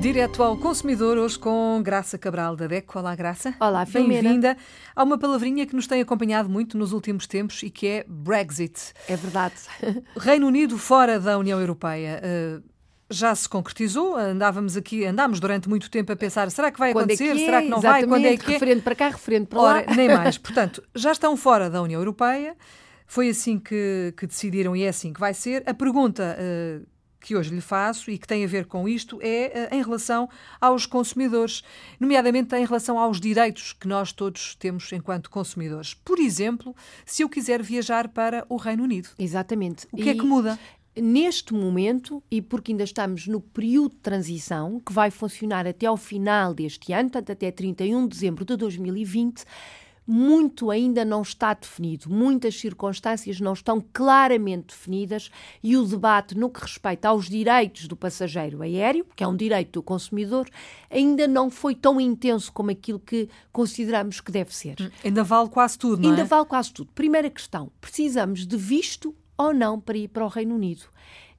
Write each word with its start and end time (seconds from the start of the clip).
Direto 0.00 0.42
ao 0.42 0.56
consumidor, 0.56 1.18
hoje 1.18 1.38
com 1.38 1.80
Graça 1.82 2.16
Cabral 2.16 2.54
da 2.54 2.66
DECO. 2.66 2.98
Olá, 2.98 3.16
Graça. 3.16 3.54
Olá, 3.58 3.84
Bem-vinda. 3.84 4.56
Há 4.94 5.02
uma 5.02 5.18
palavrinha 5.18 5.66
que 5.66 5.74
nos 5.74 5.86
tem 5.86 6.00
acompanhado 6.00 6.48
muito 6.48 6.78
nos 6.78 6.92
últimos 6.92 7.26
tempos 7.26 7.62
e 7.62 7.70
que 7.70 7.86
é 7.86 8.04
Brexit. 8.06 8.92
É 9.08 9.16
verdade. 9.16 9.54
Reino 10.16 10.46
Unido 10.46 10.78
fora 10.78 11.18
da 11.18 11.36
União 11.38 11.58
Europeia. 11.58 12.20
Uh, 12.22 12.62
já 13.10 13.34
se 13.34 13.48
concretizou, 13.48 14.16
andávamos 14.16 14.76
aqui, 14.76 15.04
andámos 15.04 15.40
durante 15.40 15.68
muito 15.68 15.90
tempo 15.90 16.12
a 16.12 16.16
pensar, 16.16 16.50
será 16.50 16.70
que 16.70 16.78
vai 16.78 16.92
Quando 16.92 17.06
acontecer, 17.06 17.30
é 17.30 17.34
que 17.34 17.42
é? 17.42 17.44
será 17.44 17.62
que 17.62 17.68
não 17.68 17.80
vai, 17.80 18.06
quando 18.06 18.26
é 18.26 18.36
que 18.36 18.46
é? 18.50 18.52
Referente 18.54 18.82
para 18.82 18.94
cá, 18.94 19.08
referente 19.08 19.46
para 19.46 19.60
Ora, 19.60 19.84
lá. 19.88 19.94
nem 19.96 20.08
mais. 20.14 20.38
Portanto, 20.38 20.82
já 20.94 21.12
estão 21.12 21.36
fora 21.36 21.70
da 21.70 21.80
União 21.80 22.00
Europeia, 22.00 22.56
foi 23.06 23.28
assim 23.28 23.58
que, 23.58 24.12
que 24.16 24.26
decidiram 24.26 24.74
e 24.76 24.82
é 24.82 24.88
assim 24.88 25.12
que 25.12 25.20
vai 25.20 25.32
ser. 25.32 25.62
A 25.66 25.72
pergunta 25.74 26.36
uh, 26.38 26.86
que 27.20 27.36
hoje 27.36 27.54
lhe 27.54 27.60
faço 27.60 28.10
e 28.10 28.18
que 28.18 28.26
tem 28.26 28.44
a 28.44 28.46
ver 28.46 28.66
com 28.66 28.88
isto 28.88 29.18
é 29.22 29.68
uh, 29.70 29.74
em 29.74 29.82
relação 29.82 30.28
aos 30.60 30.86
consumidores, 30.86 31.62
nomeadamente 31.98 32.54
em 32.54 32.64
relação 32.64 32.98
aos 32.98 33.20
direitos 33.20 33.72
que 33.72 33.88
nós 33.88 34.12
todos 34.12 34.54
temos 34.54 34.90
enquanto 34.92 35.30
consumidores. 35.30 35.94
Por 35.94 36.18
exemplo, 36.18 36.74
se 37.04 37.22
eu 37.22 37.28
quiser 37.28 37.62
viajar 37.62 38.08
para 38.08 38.44
o 38.48 38.56
Reino 38.56 38.84
Unido. 38.84 39.08
Exatamente. 39.18 39.86
O 39.92 39.96
que 39.96 40.04
e... 40.04 40.10
é 40.10 40.14
que 40.14 40.24
muda? 40.24 40.58
neste 40.98 41.52
momento, 41.52 42.22
e 42.30 42.40
porque 42.40 42.72
ainda 42.72 42.84
estamos 42.84 43.26
no 43.26 43.40
período 43.40 43.90
de 43.90 44.00
transição, 44.00 44.80
que 44.80 44.92
vai 44.92 45.10
funcionar 45.10 45.66
até 45.66 45.86
ao 45.86 45.96
final 45.96 46.54
deste 46.54 46.92
ano, 46.92 47.10
portanto 47.10 47.32
até 47.32 47.50
31 47.50 48.04
de 48.04 48.08
dezembro 48.08 48.44
de 48.44 48.56
2020, 48.56 49.44
muito 50.06 50.70
ainda 50.70 51.04
não 51.04 51.22
está 51.22 51.52
definido, 51.52 52.08
muitas 52.08 52.58
circunstâncias 52.58 53.40
não 53.40 53.52
estão 53.52 53.84
claramente 53.92 54.68
definidas 54.68 55.30
e 55.62 55.76
o 55.76 55.84
debate 55.84 56.36
no 56.36 56.48
que 56.48 56.60
respeita 56.60 57.08
aos 57.08 57.28
direitos 57.28 57.88
do 57.88 57.96
passageiro 57.96 58.62
aéreo, 58.62 59.06
que 59.16 59.24
é 59.24 59.26
um 59.26 59.36
direito 59.36 59.72
do 59.72 59.82
consumidor, 59.82 60.48
ainda 60.90 61.26
não 61.26 61.50
foi 61.50 61.74
tão 61.74 62.00
intenso 62.00 62.52
como 62.52 62.70
aquilo 62.70 63.00
que 63.00 63.28
consideramos 63.52 64.20
que 64.20 64.30
deve 64.30 64.54
ser. 64.54 64.76
Ainda 65.04 65.24
vale 65.24 65.48
quase 65.48 65.78
tudo, 65.78 66.02
não 66.02 66.10
é? 66.10 66.12
Ainda 66.12 66.24
vale 66.24 66.46
quase 66.46 66.72
tudo. 66.72 66.90
Primeira 66.94 67.28
questão: 67.28 67.70
precisamos 67.80 68.46
de 68.46 68.56
visto 68.56 69.14
ou 69.36 69.52
não 69.52 69.80
para 69.80 69.98
ir 69.98 70.08
para 70.08 70.24
o 70.24 70.28
Reino 70.28 70.54
Unido. 70.54 70.84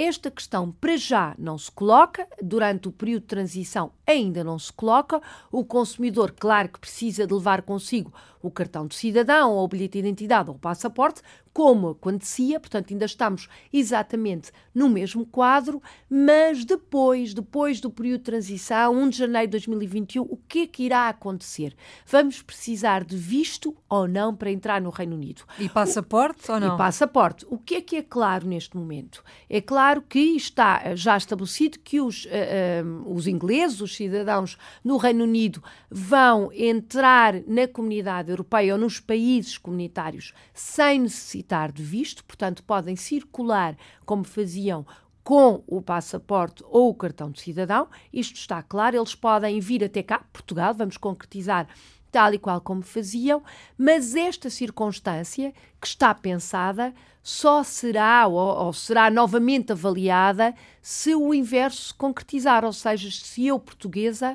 Esta 0.00 0.30
questão, 0.30 0.70
para 0.70 0.96
já, 0.96 1.34
não 1.36 1.58
se 1.58 1.72
coloca, 1.72 2.24
durante 2.40 2.86
o 2.86 2.92
período 2.92 3.22
de 3.22 3.26
transição 3.26 3.90
ainda 4.08 4.42
não 4.42 4.58
se 4.58 4.72
coloca. 4.72 5.20
O 5.52 5.64
consumidor, 5.64 6.32
claro 6.38 6.70
que 6.70 6.78
precisa 6.78 7.26
de 7.26 7.34
levar 7.34 7.62
consigo 7.62 8.12
o 8.40 8.52
cartão 8.52 8.86
de 8.86 8.94
cidadão, 8.94 9.52
ou 9.52 9.64
o 9.64 9.68
bilhete 9.68 9.94
de 9.94 9.98
identidade 9.98 10.48
ou 10.48 10.54
o 10.54 10.58
passaporte, 10.58 11.20
como 11.52 11.88
acontecia, 11.88 12.60
portanto, 12.60 12.92
ainda 12.92 13.04
estamos 13.04 13.48
exatamente 13.72 14.52
no 14.72 14.88
mesmo 14.88 15.26
quadro, 15.26 15.82
mas 16.08 16.64
depois, 16.64 17.34
depois 17.34 17.80
do 17.80 17.90
período 17.90 18.18
de 18.18 18.24
transição, 18.24 18.94
1 18.94 19.08
de 19.08 19.18
janeiro 19.18 19.48
de 19.48 19.50
2021, 19.52 20.22
o 20.22 20.36
que 20.48 20.60
é 20.60 20.66
que 20.68 20.84
irá 20.84 21.08
acontecer? 21.08 21.74
Vamos 22.06 22.40
precisar 22.42 23.02
de 23.02 23.16
visto 23.16 23.76
ou 23.88 24.06
não 24.06 24.36
para 24.36 24.52
entrar 24.52 24.80
no 24.80 24.90
Reino 24.90 25.16
Unido? 25.16 25.42
E 25.58 25.68
passaporte 25.68 26.48
o, 26.48 26.54
ou 26.54 26.60
não? 26.60 26.76
E 26.76 26.78
passaporte. 26.78 27.44
O 27.50 27.58
que 27.58 27.74
é 27.74 27.80
que 27.80 27.96
é 27.96 28.02
claro 28.02 28.46
neste 28.46 28.76
momento? 28.76 29.24
É 29.50 29.60
claro 29.60 29.87
que 30.02 30.36
está 30.36 30.94
já 30.94 31.16
estabelecido 31.16 31.78
que 31.78 32.00
os, 32.00 32.26
uh, 32.26 32.28
uh, 32.84 33.14
os 33.14 33.26
ingleses, 33.26 33.80
os 33.80 33.96
cidadãos 33.96 34.58
no 34.84 34.96
Reino 34.96 35.24
Unido, 35.24 35.62
vão 35.90 36.50
entrar 36.52 37.34
na 37.46 37.66
comunidade 37.66 38.30
europeia 38.30 38.74
ou 38.74 38.78
nos 38.78 39.00
países 39.00 39.56
comunitários 39.56 40.32
sem 40.52 41.00
necessitar 41.00 41.72
de 41.72 41.82
visto, 41.82 42.24
portanto, 42.24 42.62
podem 42.62 42.96
circular 42.96 43.76
como 44.04 44.24
faziam 44.24 44.86
com 45.28 45.62
o 45.66 45.82
passaporte 45.82 46.64
ou 46.70 46.88
o 46.88 46.94
cartão 46.94 47.30
de 47.30 47.42
cidadão. 47.42 47.86
Isto 48.10 48.36
está 48.36 48.62
claro, 48.62 48.96
eles 48.96 49.14
podem 49.14 49.60
vir 49.60 49.84
até 49.84 50.02
cá, 50.02 50.24
Portugal, 50.32 50.72
vamos 50.72 50.96
concretizar 50.96 51.68
tal 52.10 52.32
e 52.32 52.38
qual 52.38 52.62
como 52.62 52.80
faziam, 52.80 53.42
mas 53.76 54.14
esta 54.14 54.48
circunstância 54.48 55.52
que 55.78 55.86
está 55.86 56.14
pensada 56.14 56.94
só 57.22 57.62
será 57.62 58.26
ou, 58.26 58.38
ou, 58.38 58.72
será 58.72 59.10
novamente 59.10 59.70
avaliada 59.70 60.54
se 60.80 61.14
o 61.14 61.34
inverso 61.34 61.88
se 61.88 61.94
concretizar, 61.94 62.64
ou 62.64 62.72
seja, 62.72 63.10
se 63.10 63.46
eu, 63.46 63.58
portuguesa, 63.58 64.34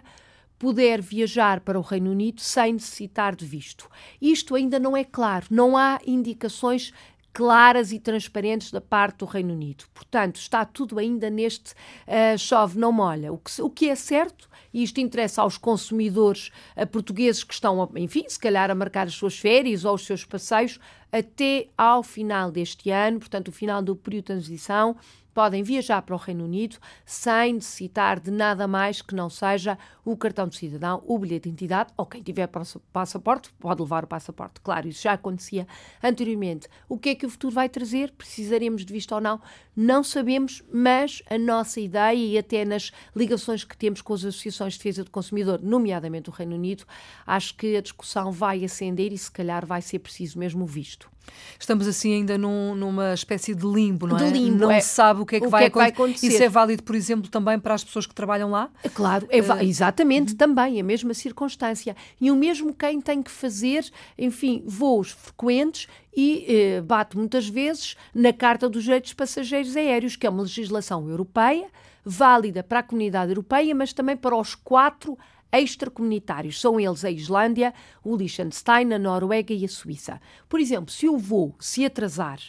puder 0.59 1.01
viajar 1.01 1.59
para 1.61 1.79
o 1.79 1.81
Reino 1.81 2.11
Unido 2.11 2.39
sem 2.39 2.73
necessitar 2.73 3.35
de 3.35 3.45
visto. 3.47 3.89
Isto 4.21 4.53
ainda 4.53 4.79
não 4.79 4.95
é 4.95 5.03
claro, 5.03 5.47
não 5.49 5.75
há 5.75 5.99
indicações 6.05 6.93
claras 7.33 7.91
e 7.91 7.99
transparentes 7.99 8.71
da 8.71 8.79
parte 8.79 9.17
do 9.17 9.25
Reino 9.25 9.53
Unido. 9.53 9.85
Portanto, 9.93 10.35
está 10.35 10.63
tudo 10.63 10.99
ainda 10.99 11.29
neste 11.29 11.71
uh, 11.71 12.37
chove 12.37 12.77
não 12.77 12.91
molha. 12.91 13.33
O 13.33 13.37
que, 13.39 13.61
o 13.61 13.69
que 13.69 13.89
é 13.89 13.95
certo, 13.95 14.47
e 14.71 14.83
isto 14.83 15.01
interessa 15.01 15.41
aos 15.41 15.57
consumidores 15.57 16.51
uh, 16.77 16.85
portugueses 16.85 17.43
que 17.43 17.53
estão, 17.53 17.89
enfim, 17.95 18.23
se 18.27 18.39
calhar 18.39 18.69
a 18.69 18.75
marcar 18.75 19.07
as 19.07 19.15
suas 19.15 19.37
férias 19.37 19.83
ou 19.83 19.95
os 19.95 20.05
seus 20.05 20.23
passeios, 20.23 20.79
até 21.11 21.67
ao 21.77 22.03
final 22.03 22.51
deste 22.51 22.89
ano, 22.91 23.19
portanto, 23.19 23.47
o 23.47 23.51
final 23.51 23.81
do 23.81 23.95
período 23.95 24.23
de 24.23 24.27
transição, 24.27 24.95
podem 25.33 25.63
viajar 25.63 26.01
para 26.01 26.15
o 26.15 26.17
Reino 26.17 26.45
Unido 26.45 26.77
sem 27.05 27.53
necessitar 27.53 28.19
de 28.19 28.31
nada 28.31 28.67
mais 28.67 29.01
que 29.01 29.15
não 29.15 29.29
seja 29.29 29.77
o 30.05 30.15
cartão 30.17 30.47
de 30.47 30.57
cidadão, 30.57 31.01
o 31.05 31.17
bilhete 31.17 31.43
de 31.43 31.49
identidade, 31.49 31.93
ou 31.97 32.05
quem 32.05 32.21
tiver 32.21 32.49
passaporte 32.91 33.51
pode 33.59 33.81
levar 33.81 34.03
o 34.03 34.07
passaporte. 34.07 34.59
Claro, 34.61 34.87
isso 34.87 35.03
já 35.03 35.13
acontecia 35.13 35.67
anteriormente. 36.01 36.67
O 36.87 36.97
que 36.97 37.09
é 37.09 37.15
que 37.15 37.25
o 37.25 37.29
futuro 37.29 37.53
vai 37.53 37.69
trazer? 37.69 38.11
Precisaremos 38.11 38.85
de 38.85 38.93
visto 38.93 39.13
ou 39.13 39.21
não? 39.21 39.41
Não 39.75 40.03
sabemos, 40.03 40.63
mas 40.71 41.23
a 41.29 41.37
nossa 41.37 41.79
ideia 41.79 42.15
e 42.15 42.37
até 42.37 42.65
nas 42.65 42.91
ligações 43.15 43.63
que 43.63 43.77
temos 43.77 44.01
com 44.01 44.13
as 44.13 44.25
associações 44.25 44.73
de 44.73 44.79
defesa 44.79 45.03
do 45.03 45.11
consumidor, 45.11 45.61
nomeadamente 45.61 46.29
o 46.29 46.33
Reino 46.33 46.55
Unido, 46.55 46.85
acho 47.25 47.55
que 47.55 47.75
a 47.75 47.81
discussão 47.81 48.31
vai 48.31 48.63
acender 48.63 49.11
e 49.11 49.17
se 49.17 49.31
calhar 49.31 49.65
vai 49.65 49.81
ser 49.81 49.99
preciso 49.99 50.37
mesmo 50.37 50.63
o 50.63 50.67
visto. 50.67 51.12
Estamos 51.59 51.87
assim 51.87 52.13
ainda 52.13 52.37
num, 52.37 52.75
numa 52.75 53.13
espécie 53.13 53.55
de 53.55 53.65
limbo, 53.65 54.07
não 54.07 54.17
de 54.17 54.25
é? 54.25 54.29
Limbo, 54.29 54.57
não 54.57 54.71
é, 54.71 54.79
se 54.79 54.89
sabe 54.89 55.21
o 55.21 55.25
que 55.25 55.37
é 55.37 55.39
que, 55.39 55.47
o 55.47 55.49
vai, 55.49 55.61
que, 55.61 55.65
é 55.67 55.69
que 55.69 55.77
vai, 55.77 55.89
acontecer. 55.89 56.27
Isso 56.27 56.43
é 56.43 56.49
válido, 56.49 56.83
por 56.83 56.95
exemplo, 56.95 57.29
também 57.29 57.59
para 57.59 57.73
as 57.73 57.83
pessoas 57.83 58.05
que 58.05 58.13
trabalham 58.13 58.49
lá? 58.49 58.69
É 58.83 58.89
claro, 58.89 59.27
é, 59.29 59.41
uh, 59.41 59.61
exatamente, 59.61 60.33
uh, 60.33 60.35
também, 60.35 60.79
a 60.79 60.83
mesma 60.83 61.13
circunstância. 61.13 61.95
E 62.19 62.29
o 62.29 62.35
mesmo 62.35 62.73
quem 62.73 62.99
tem 62.99 63.23
que 63.23 63.31
fazer, 63.31 63.89
enfim, 64.17 64.63
voos 64.65 65.11
frequentes 65.11 65.87
e 66.15 66.45
eh, 66.47 66.81
bate 66.81 67.17
muitas 67.17 67.47
vezes 67.47 67.95
na 68.13 68.31
Carta 68.31 68.69
dos 68.69 68.83
Direitos 68.83 69.13
Passageiros 69.13 69.75
Aéreos, 69.75 70.15
que 70.15 70.27
é 70.27 70.29
uma 70.29 70.43
legislação 70.43 71.09
europeia, 71.09 71.67
válida 72.05 72.61
para 72.61 72.79
a 72.79 72.83
comunidade 72.83 73.31
europeia, 73.31 73.73
mas 73.73 73.93
também 73.93 74.15
para 74.15 74.35
os 74.35 74.53
quatro 74.53 75.17
extracomunitários. 75.53 76.59
São 76.59 76.79
eles 76.79 77.05
a 77.05 77.11
Islândia, 77.11 77.73
o 78.03 78.15
Liechtenstein, 78.15 78.91
a 78.91 78.99
Noruega 78.99 79.53
e 79.53 79.63
a 79.63 79.69
Suíça. 79.69 80.19
Por 80.49 80.59
exemplo, 80.59 80.91
se 80.91 81.07
o 81.07 81.17
voo 81.17 81.55
se 81.59 81.85
atrasar 81.85 82.39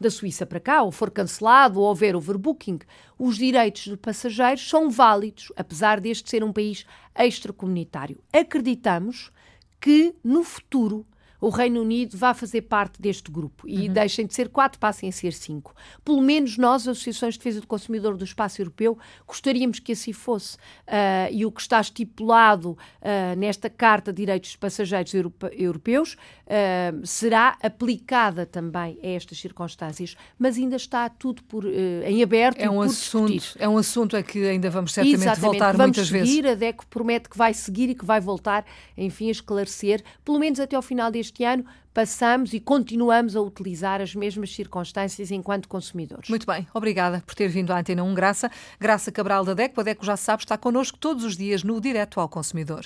da 0.00 0.10
Suíça 0.10 0.46
para 0.46 0.60
cá, 0.60 0.82
ou 0.82 0.90
for 0.90 1.10
cancelado, 1.10 1.80
ou 1.80 1.86
houver 1.86 2.16
overbooking, 2.16 2.78
os 3.18 3.36
direitos 3.36 3.82
de 3.82 3.96
passageiros 3.96 4.68
são 4.68 4.88
válidos, 4.88 5.52
apesar 5.56 6.00
deste 6.00 6.30
ser 6.30 6.42
um 6.42 6.52
país 6.52 6.86
extracomunitário. 7.16 8.22
Acreditamos 8.32 9.30
que 9.80 10.14
no 10.22 10.44
futuro 10.44 11.04
o 11.40 11.48
Reino 11.48 11.80
Unido 11.80 12.16
vá 12.16 12.34
fazer 12.34 12.62
parte 12.62 13.00
deste 13.00 13.30
grupo 13.30 13.68
e 13.68 13.86
uhum. 13.86 13.92
deixem 13.92 14.26
de 14.26 14.34
ser 14.34 14.48
quatro, 14.48 14.78
passem 14.78 15.08
a 15.08 15.12
ser 15.12 15.32
cinco. 15.32 15.74
Pelo 16.04 16.20
menos 16.20 16.56
nós, 16.56 16.86
Associações 16.88 17.34
de 17.34 17.40
Defesa 17.40 17.60
do 17.60 17.66
Consumidor 17.66 18.16
do 18.16 18.24
Espaço 18.24 18.60
Europeu, 18.60 18.98
gostaríamos 19.26 19.78
que 19.78 19.92
assim 19.92 20.12
fosse. 20.12 20.56
Uh, 20.86 21.30
e 21.30 21.46
o 21.46 21.52
que 21.52 21.60
está 21.60 21.80
estipulado 21.80 22.70
uh, 22.70 23.36
nesta 23.36 23.70
Carta 23.70 24.12
de 24.12 24.18
Direitos 24.18 24.50
de 24.50 24.58
Passageiros 24.58 25.14
Europe 25.14 25.46
Europeus 25.52 26.14
uh, 26.14 27.06
será 27.06 27.56
aplicada 27.62 28.44
também 28.44 28.98
a 29.02 29.06
estas 29.08 29.38
circunstâncias, 29.38 30.16
mas 30.38 30.56
ainda 30.56 30.76
está 30.76 31.08
tudo 31.08 31.42
por, 31.44 31.64
em 31.64 32.22
aberto 32.22 32.60
é 32.60 32.68
um 32.68 32.76
por 32.76 32.86
assunto 32.86 33.32
discutir. 33.32 33.62
É 33.62 33.68
um 33.68 33.78
assunto 33.78 34.16
a 34.16 34.22
que 34.22 34.44
ainda 34.46 34.70
vamos 34.70 34.92
certamente 34.92 35.22
Exatamente. 35.22 35.40
voltar 35.40 35.76
vamos 35.76 35.96
muitas 35.96 36.08
seguir, 36.08 36.42
vezes. 36.42 36.52
A 36.52 36.54
DECO 36.54 36.86
promete 36.86 37.28
que 37.28 37.38
vai 37.38 37.54
seguir 37.54 37.90
e 37.90 37.94
que 37.94 38.04
vai 38.04 38.20
voltar, 38.20 38.64
enfim, 38.96 39.28
a 39.28 39.32
esclarecer, 39.32 40.02
pelo 40.24 40.38
menos 40.38 40.58
até 40.58 40.74
ao 40.74 40.82
final 40.82 41.10
deste 41.10 41.27
este 41.28 41.44
ano 41.44 41.64
passamos 41.92 42.52
e 42.52 42.60
continuamos 42.60 43.36
a 43.36 43.40
utilizar 43.40 44.00
as 44.00 44.14
mesmas 44.14 44.54
circunstâncias 44.54 45.30
enquanto 45.30 45.68
consumidores. 45.68 46.28
Muito 46.28 46.46
bem, 46.46 46.66
obrigada 46.72 47.22
por 47.26 47.34
ter 47.34 47.48
vindo 47.48 47.72
à 47.72 47.78
Antena 47.78 48.02
1 48.02 48.14
Graça. 48.14 48.50
Graça 48.80 49.12
Cabral 49.12 49.44
da 49.44 49.54
DECO. 49.54 49.80
A 49.80 49.84
DECO 49.84 50.04
já 50.04 50.16
sabe, 50.16 50.42
está 50.42 50.56
connosco 50.56 50.98
todos 50.98 51.24
os 51.24 51.36
dias 51.36 51.62
no 51.62 51.80
Direto 51.80 52.20
ao 52.20 52.28
Consumidor. 52.28 52.84